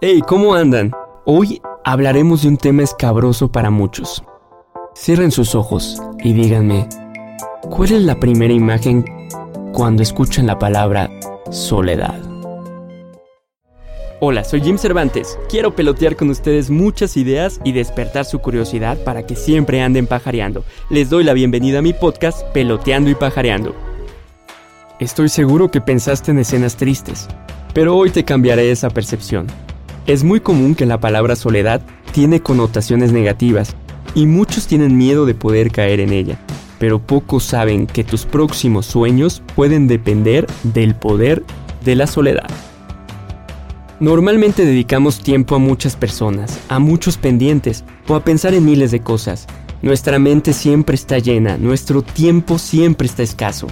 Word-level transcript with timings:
Hey, 0.00 0.22
¿cómo 0.26 0.54
andan? 0.54 0.92
Hoy 1.24 1.62
hablaremos 1.84 2.42
de 2.42 2.48
un 2.48 2.56
tema 2.56 2.82
escabroso 2.82 3.50
para 3.50 3.70
muchos. 3.70 4.22
Cierren 4.94 5.30
sus 5.30 5.54
ojos 5.54 6.00
y 6.22 6.32
díganme, 6.32 6.88
¿cuál 7.70 7.92
es 7.92 8.02
la 8.02 8.20
primera 8.20 8.52
imagen 8.52 9.04
cuando 9.72 10.02
escuchan 10.02 10.46
la 10.46 10.58
palabra 10.58 11.10
soledad? 11.50 12.20
Hola, 14.20 14.44
soy 14.44 14.62
Jim 14.62 14.78
Cervantes. 14.78 15.38
Quiero 15.50 15.74
pelotear 15.74 16.16
con 16.16 16.30
ustedes 16.30 16.70
muchas 16.70 17.16
ideas 17.16 17.60
y 17.64 17.72
despertar 17.72 18.24
su 18.24 18.38
curiosidad 18.38 18.96
para 19.04 19.26
que 19.26 19.36
siempre 19.36 19.82
anden 19.82 20.06
pajareando. 20.06 20.64
Les 20.88 21.10
doy 21.10 21.24
la 21.24 21.32
bienvenida 21.32 21.80
a 21.80 21.82
mi 21.82 21.92
podcast 21.92 22.42
Peloteando 22.52 23.10
y 23.10 23.14
Pajareando. 23.14 23.74
Estoy 25.00 25.28
seguro 25.28 25.70
que 25.70 25.80
pensaste 25.80 26.30
en 26.30 26.38
escenas 26.38 26.76
tristes, 26.76 27.28
pero 27.74 27.96
hoy 27.96 28.10
te 28.10 28.24
cambiaré 28.24 28.70
esa 28.70 28.88
percepción. 28.88 29.48
Es 30.06 30.24
muy 30.24 30.40
común 30.40 30.74
que 30.74 30.86
la 30.86 31.00
palabra 31.00 31.36
soledad 31.36 31.82
tiene 32.12 32.40
connotaciones 32.40 33.12
negativas 33.12 33.74
y 34.14 34.26
muchos 34.26 34.66
tienen 34.66 34.96
miedo 34.96 35.26
de 35.26 35.34
poder 35.34 35.72
caer 35.72 36.00
en 36.00 36.12
ella, 36.12 36.38
pero 36.78 37.00
pocos 37.00 37.42
saben 37.42 37.86
que 37.86 38.04
tus 38.04 38.24
próximos 38.24 38.86
sueños 38.86 39.42
pueden 39.56 39.88
depender 39.88 40.46
del 40.62 40.94
poder 40.94 41.42
de 41.84 41.96
la 41.96 42.06
soledad. 42.06 42.48
Normalmente 43.98 44.64
dedicamos 44.64 45.20
tiempo 45.20 45.56
a 45.56 45.58
muchas 45.58 45.96
personas, 45.96 46.60
a 46.68 46.78
muchos 46.78 47.16
pendientes 47.16 47.84
o 48.06 48.14
a 48.14 48.24
pensar 48.24 48.54
en 48.54 48.64
miles 48.64 48.90
de 48.90 49.00
cosas. 49.00 49.46
Nuestra 49.82 50.18
mente 50.18 50.52
siempre 50.52 50.94
está 50.94 51.18
llena, 51.18 51.56
nuestro 51.58 52.02
tiempo 52.02 52.58
siempre 52.58 53.06
está 53.06 53.22
escaso. 53.22 53.66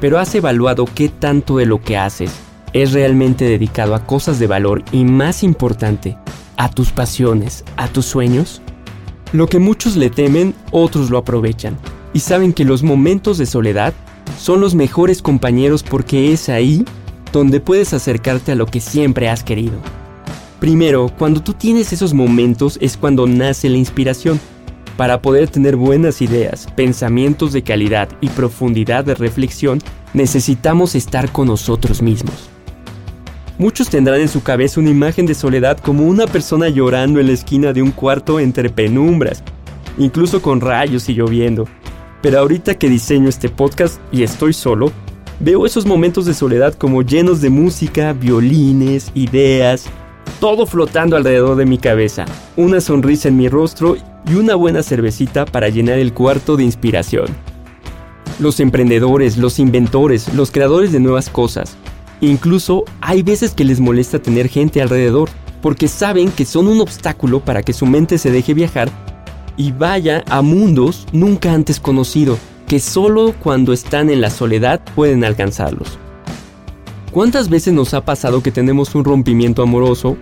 Pero 0.00 0.18
has 0.18 0.34
evaluado 0.34 0.84
qué 0.84 1.08
tanto 1.08 1.58
de 1.58 1.66
lo 1.66 1.80
que 1.80 1.96
haces 1.96 2.32
es 2.72 2.92
realmente 2.92 3.44
dedicado 3.44 3.94
a 3.94 4.06
cosas 4.06 4.38
de 4.38 4.46
valor 4.46 4.82
y 4.92 5.04
más 5.04 5.42
importante, 5.42 6.16
a 6.56 6.70
tus 6.70 6.92
pasiones, 6.92 7.64
a 7.76 7.88
tus 7.88 8.06
sueños? 8.06 8.62
Lo 9.32 9.46
que 9.46 9.58
muchos 9.58 9.96
le 9.96 10.10
temen, 10.10 10.54
otros 10.70 11.10
lo 11.10 11.18
aprovechan 11.18 11.76
y 12.12 12.20
saben 12.20 12.52
que 12.52 12.64
los 12.64 12.82
momentos 12.82 13.38
de 13.38 13.46
soledad 13.46 13.94
son 14.38 14.60
los 14.60 14.74
mejores 14.74 15.22
compañeros 15.22 15.82
porque 15.82 16.32
es 16.32 16.48
ahí 16.48 16.84
donde 17.32 17.60
puedes 17.60 17.92
acercarte 17.94 18.52
a 18.52 18.54
lo 18.54 18.66
que 18.66 18.80
siempre 18.80 19.28
has 19.28 19.42
querido. 19.42 19.74
Primero, 20.60 21.10
cuando 21.18 21.42
tú 21.42 21.54
tienes 21.54 21.92
esos 21.92 22.14
momentos 22.14 22.78
es 22.80 22.96
cuando 22.96 23.26
nace 23.26 23.68
la 23.68 23.78
inspiración. 23.78 24.38
Para 24.96 25.22
poder 25.22 25.48
tener 25.48 25.74
buenas 25.74 26.20
ideas, 26.20 26.68
pensamientos 26.76 27.52
de 27.52 27.62
calidad 27.62 28.08
y 28.20 28.28
profundidad 28.28 29.04
de 29.04 29.14
reflexión, 29.14 29.80
necesitamos 30.12 30.94
estar 30.94 31.32
con 31.32 31.48
nosotros 31.48 32.02
mismos. 32.02 32.51
Muchos 33.62 33.90
tendrán 33.90 34.20
en 34.20 34.26
su 34.26 34.42
cabeza 34.42 34.80
una 34.80 34.90
imagen 34.90 35.24
de 35.24 35.36
soledad 35.36 35.78
como 35.78 36.02
una 36.08 36.26
persona 36.26 36.68
llorando 36.68 37.20
en 37.20 37.28
la 37.28 37.32
esquina 37.32 37.72
de 37.72 37.80
un 37.80 37.92
cuarto 37.92 38.40
entre 38.40 38.70
penumbras, 38.70 39.44
incluso 39.98 40.42
con 40.42 40.60
rayos 40.60 41.08
y 41.08 41.14
lloviendo. 41.14 41.68
Pero 42.22 42.40
ahorita 42.40 42.74
que 42.74 42.88
diseño 42.88 43.28
este 43.28 43.48
podcast 43.48 44.00
y 44.10 44.24
estoy 44.24 44.52
solo, 44.52 44.90
veo 45.38 45.64
esos 45.64 45.86
momentos 45.86 46.26
de 46.26 46.34
soledad 46.34 46.74
como 46.74 47.02
llenos 47.02 47.40
de 47.40 47.50
música, 47.50 48.12
violines, 48.14 49.12
ideas, 49.14 49.84
todo 50.40 50.66
flotando 50.66 51.14
alrededor 51.16 51.54
de 51.54 51.64
mi 51.64 51.78
cabeza, 51.78 52.24
una 52.56 52.80
sonrisa 52.80 53.28
en 53.28 53.36
mi 53.36 53.48
rostro 53.48 53.96
y 54.28 54.34
una 54.34 54.56
buena 54.56 54.82
cervecita 54.82 55.44
para 55.44 55.68
llenar 55.68 56.00
el 56.00 56.12
cuarto 56.12 56.56
de 56.56 56.64
inspiración. 56.64 57.26
Los 58.40 58.58
emprendedores, 58.58 59.36
los 59.36 59.60
inventores, 59.60 60.34
los 60.34 60.50
creadores 60.50 60.90
de 60.90 60.98
nuevas 60.98 61.28
cosas, 61.28 61.76
Incluso 62.22 62.84
hay 63.00 63.24
veces 63.24 63.50
que 63.50 63.64
les 63.64 63.80
molesta 63.80 64.20
tener 64.20 64.48
gente 64.48 64.80
alrededor, 64.80 65.28
porque 65.60 65.88
saben 65.88 66.30
que 66.30 66.44
son 66.44 66.68
un 66.68 66.80
obstáculo 66.80 67.40
para 67.40 67.64
que 67.64 67.72
su 67.72 67.84
mente 67.84 68.16
se 68.16 68.30
deje 68.30 68.54
viajar 68.54 68.90
y 69.56 69.72
vaya 69.72 70.22
a 70.28 70.40
mundos 70.40 71.04
nunca 71.12 71.52
antes 71.52 71.80
conocidos, 71.80 72.38
que 72.68 72.78
solo 72.78 73.34
cuando 73.42 73.72
están 73.72 74.08
en 74.08 74.20
la 74.20 74.30
soledad 74.30 74.80
pueden 74.94 75.24
alcanzarlos. 75.24 75.98
¿Cuántas 77.10 77.48
veces 77.48 77.74
nos 77.74 77.92
ha 77.92 78.04
pasado 78.04 78.40
que 78.40 78.52
tenemos 78.52 78.94
un 78.94 79.04
rompimiento 79.04 79.60
amoroso, 79.60 80.16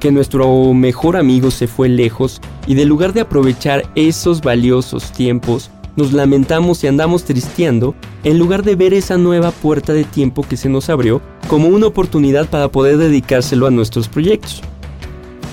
que 0.00 0.10
nuestro 0.10 0.74
mejor 0.74 1.16
amigo 1.16 1.52
se 1.52 1.68
fue 1.68 1.88
lejos 1.88 2.40
y 2.66 2.74
de 2.74 2.84
lugar 2.84 3.12
de 3.12 3.20
aprovechar 3.20 3.84
esos 3.94 4.40
valiosos 4.40 5.12
tiempos, 5.12 5.70
nos 5.98 6.12
lamentamos 6.12 6.82
y 6.84 6.86
andamos 6.86 7.24
tristeando 7.24 7.96
en 8.22 8.38
lugar 8.38 8.62
de 8.62 8.76
ver 8.76 8.94
esa 8.94 9.18
nueva 9.18 9.50
puerta 9.50 9.92
de 9.92 10.04
tiempo 10.04 10.46
que 10.48 10.56
se 10.56 10.68
nos 10.68 10.88
abrió 10.88 11.20
como 11.48 11.66
una 11.66 11.88
oportunidad 11.88 12.48
para 12.48 12.68
poder 12.68 12.98
dedicárselo 12.98 13.66
a 13.66 13.70
nuestros 13.72 14.08
proyectos. 14.08 14.62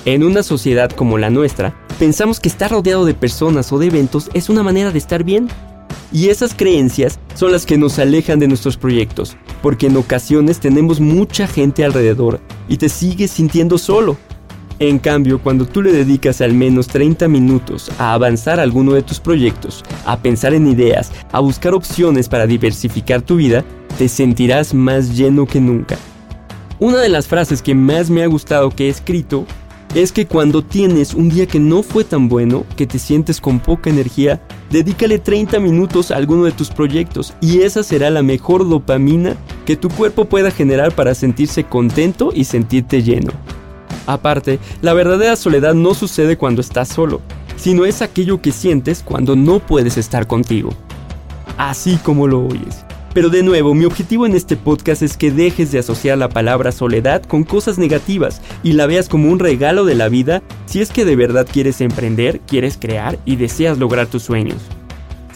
En 0.05 0.23
una 0.23 0.43
sociedad 0.43 0.91
como 0.91 1.17
la 1.17 1.31
nuestra, 1.31 1.75
pensamos 1.97 2.39
que 2.39 2.47
estar 2.47 2.69
rodeado 2.69 3.05
de 3.05 3.15
personas 3.15 3.73
o 3.73 3.79
de 3.79 3.87
eventos 3.87 4.29
es 4.35 4.47
una 4.49 4.61
manera 4.61 4.91
de 4.91 4.99
estar 4.99 5.23
bien. 5.23 5.47
Y 6.11 6.29
esas 6.29 6.53
creencias 6.53 7.19
son 7.33 7.51
las 7.51 7.65
que 7.65 7.79
nos 7.79 7.97
alejan 7.97 8.37
de 8.37 8.47
nuestros 8.47 8.77
proyectos, 8.77 9.35
porque 9.63 9.87
en 9.87 9.97
ocasiones 9.97 10.59
tenemos 10.59 10.99
mucha 10.99 11.47
gente 11.47 11.83
alrededor 11.83 12.39
y 12.69 12.77
te 12.77 12.87
sigues 12.87 13.31
sintiendo 13.31 13.79
solo. 13.79 14.15
En 14.79 14.99
cambio, 14.99 15.39
cuando 15.39 15.65
tú 15.65 15.81
le 15.81 15.93
dedicas 15.93 16.41
al 16.41 16.53
menos 16.53 16.87
30 16.87 17.29
minutos 17.29 17.89
a 17.97 18.13
avanzar 18.13 18.59
alguno 18.59 18.93
de 18.93 19.03
tus 19.03 19.21
proyectos, 19.21 19.83
a 20.05 20.19
pensar 20.19 20.53
en 20.53 20.67
ideas, 20.67 21.13
a 21.31 21.39
buscar 21.39 21.73
opciones 21.73 22.27
para 22.27 22.45
diversificar 22.45 23.21
tu 23.21 23.37
vida, 23.37 23.63
te 23.97 24.09
sentirás 24.09 24.73
más 24.73 25.15
lleno 25.15 25.45
que 25.45 25.61
nunca. 25.61 25.97
Una 26.77 26.97
de 26.97 27.07
las 27.07 27.25
frases 27.25 27.61
que 27.61 27.73
más 27.73 28.09
me 28.09 28.21
ha 28.21 28.27
gustado 28.27 28.69
que 28.69 28.87
he 28.87 28.89
escrito 28.89 29.45
es 29.93 30.11
que 30.11 30.27
cuando 30.27 30.61
tienes 30.61 31.13
un 31.13 31.29
día 31.29 31.45
que 31.45 31.57
no 31.57 31.81
fue 31.81 32.03
tan 32.03 32.27
bueno, 32.27 32.65
que 32.75 32.85
te 32.85 32.99
sientes 32.99 33.39
con 33.39 33.61
poca 33.61 33.89
energía, 33.89 34.41
dedícale 34.69 35.19
30 35.19 35.57
minutos 35.61 36.11
a 36.11 36.17
alguno 36.17 36.43
de 36.43 36.51
tus 36.51 36.69
proyectos 36.69 37.33
y 37.39 37.61
esa 37.61 37.81
será 37.81 38.09
la 38.09 38.23
mejor 38.23 38.67
dopamina 38.67 39.37
que 39.65 39.77
tu 39.77 39.87
cuerpo 39.87 40.25
pueda 40.25 40.51
generar 40.51 40.93
para 40.93 41.15
sentirse 41.15 41.63
contento 41.63 42.31
y 42.35 42.43
sentirte 42.43 43.03
lleno. 43.03 43.31
Aparte, 44.05 44.59
la 44.81 44.93
verdadera 44.93 45.35
soledad 45.35 45.73
no 45.73 45.93
sucede 45.93 46.37
cuando 46.37 46.61
estás 46.61 46.89
solo, 46.89 47.21
sino 47.57 47.85
es 47.85 48.01
aquello 48.01 48.41
que 48.41 48.51
sientes 48.51 49.03
cuando 49.03 49.35
no 49.35 49.59
puedes 49.59 49.97
estar 49.97 50.27
contigo. 50.27 50.71
Así 51.57 51.97
como 51.97 52.27
lo 52.27 52.45
oyes. 52.45 52.85
Pero 53.15 53.29
de 53.29 53.43
nuevo, 53.43 53.73
mi 53.73 53.85
objetivo 53.85 54.25
en 54.25 54.35
este 54.35 54.57
podcast 54.57 55.01
es 55.01 55.15
que 55.15 55.31
dejes 55.31 55.71
de 55.71 55.79
asociar 55.79 56.17
la 56.17 56.27
palabra 56.27 56.73
soledad 56.73 57.23
con 57.23 57.45
cosas 57.45 57.77
negativas 57.77 58.41
y 58.61 58.73
la 58.73 58.87
veas 58.87 59.07
como 59.07 59.31
un 59.31 59.39
regalo 59.39 59.85
de 59.85 59.95
la 59.95 60.09
vida 60.09 60.43
si 60.65 60.81
es 60.81 60.91
que 60.91 61.05
de 61.05 61.15
verdad 61.15 61.47
quieres 61.49 61.79
emprender, 61.79 62.41
quieres 62.41 62.77
crear 62.77 63.17
y 63.23 63.37
deseas 63.37 63.77
lograr 63.77 64.07
tus 64.07 64.23
sueños. 64.23 64.57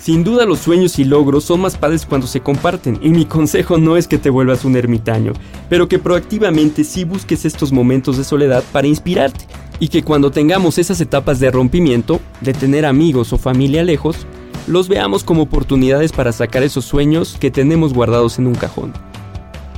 Sin 0.09 0.23
duda 0.23 0.47
los 0.47 0.57
sueños 0.57 0.97
y 0.97 1.03
logros 1.03 1.43
son 1.43 1.61
más 1.61 1.77
padres 1.77 2.07
cuando 2.07 2.25
se 2.25 2.39
comparten 2.39 2.97
y 3.03 3.09
mi 3.09 3.25
consejo 3.25 3.77
no 3.77 3.95
es 3.95 4.07
que 4.07 4.17
te 4.17 4.31
vuelvas 4.31 4.65
un 4.65 4.75
ermitaño, 4.75 5.33
pero 5.69 5.87
que 5.87 5.99
proactivamente 5.99 6.83
sí 6.83 7.03
busques 7.03 7.45
estos 7.45 7.71
momentos 7.71 8.17
de 8.17 8.23
soledad 8.23 8.63
para 8.71 8.87
inspirarte 8.87 9.45
y 9.79 9.89
que 9.89 10.01
cuando 10.01 10.31
tengamos 10.31 10.79
esas 10.79 10.99
etapas 10.99 11.39
de 11.39 11.51
rompimiento, 11.51 12.19
de 12.41 12.53
tener 12.53 12.87
amigos 12.87 13.33
o 13.33 13.37
familia 13.37 13.83
lejos, 13.83 14.25
los 14.65 14.87
veamos 14.87 15.23
como 15.23 15.43
oportunidades 15.43 16.11
para 16.11 16.31
sacar 16.31 16.63
esos 16.63 16.85
sueños 16.85 17.37
que 17.39 17.51
tenemos 17.51 17.93
guardados 17.93 18.39
en 18.39 18.47
un 18.47 18.55
cajón. 18.55 18.93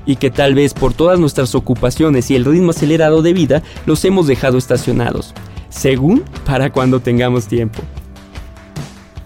Y 0.05 0.15
que 0.15 0.31
tal 0.31 0.55
vez 0.55 0.73
por 0.73 0.93
todas 0.93 1.19
nuestras 1.19 1.55
ocupaciones 1.55 2.31
y 2.31 2.35
el 2.35 2.45
ritmo 2.45 2.71
acelerado 2.71 3.21
de 3.21 3.33
vida 3.33 3.63
los 3.85 4.05
hemos 4.05 4.27
dejado 4.27 4.57
estacionados, 4.57 5.33
según 5.67 6.23
para 6.45 6.71
cuando 6.71 7.01
tengamos 7.01 7.47
tiempo. 7.47 7.81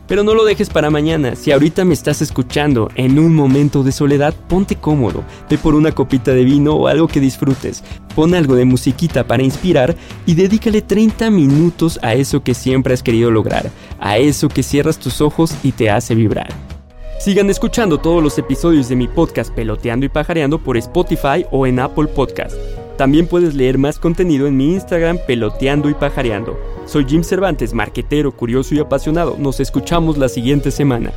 Pero 0.07 0.23
no 0.23 0.33
lo 0.33 0.45
dejes 0.45 0.69
para 0.69 0.89
mañana. 0.89 1.35
Si 1.35 1.51
ahorita 1.51 1.83
me 1.83 1.93
estás 1.93 2.21
escuchando 2.21 2.89
en 2.95 3.17
un 3.17 3.33
momento 3.33 3.83
de 3.83 3.91
soledad, 3.91 4.33
ponte 4.47 4.75
cómodo, 4.75 5.23
ve 5.49 5.57
por 5.57 5.75
una 5.75 5.91
copita 5.91 6.31
de 6.31 6.43
vino 6.43 6.73
o 6.73 6.87
algo 6.87 7.07
que 7.07 7.19
disfrutes. 7.19 7.83
Pon 8.15 8.35
algo 8.35 8.55
de 8.55 8.65
musiquita 8.65 9.25
para 9.25 9.43
inspirar 9.43 9.95
y 10.25 10.35
dedícale 10.35 10.81
30 10.81 11.31
minutos 11.31 11.99
a 12.01 12.13
eso 12.13 12.43
que 12.43 12.53
siempre 12.53 12.93
has 12.93 13.03
querido 13.03 13.31
lograr, 13.31 13.71
a 13.99 14.17
eso 14.17 14.47
que 14.47 14.63
cierras 14.63 14.99
tus 14.99 15.21
ojos 15.21 15.55
y 15.63 15.71
te 15.71 15.89
hace 15.89 16.15
vibrar. 16.15 16.49
Sigan 17.19 17.49
escuchando 17.49 17.97
todos 17.97 18.21
los 18.21 18.37
episodios 18.37 18.87
de 18.89 18.95
mi 18.95 19.07
podcast 19.07 19.53
Peloteando 19.53 20.05
y 20.05 20.09
Pajareando 20.09 20.59
por 20.59 20.77
Spotify 20.77 21.45
o 21.49 21.65
en 21.65 21.79
Apple 21.79 22.07
Podcast. 22.07 22.55
También 22.97 23.27
puedes 23.27 23.53
leer 23.55 23.77
más 23.77 23.99
contenido 23.99 24.47
en 24.47 24.55
mi 24.55 24.73
Instagram 24.73 25.19
Peloteando 25.27 25.89
y 25.89 25.93
Pajareando. 25.93 26.57
Soy 26.85 27.05
Jim 27.05 27.23
Cervantes, 27.23 27.73
marquetero, 27.73 28.31
curioso 28.31 28.73
y 28.73 28.79
apasionado. 28.79 29.35
Nos 29.37 29.59
escuchamos 29.59 30.17
la 30.17 30.29
siguiente 30.29 30.71
semana. 30.71 31.11